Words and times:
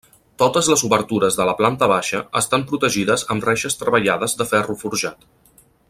Totes 0.41 0.69
les 0.71 0.83
obertures 0.87 1.37
de 1.41 1.45
la 1.49 1.53
planta 1.59 1.89
baixa 1.91 2.21
estan 2.41 2.65
protegides 2.71 3.27
amb 3.35 3.47
reixes 3.51 3.79
treballades 3.83 4.35
de 4.41 4.49
ferro 4.55 4.79
forjat. 4.85 5.31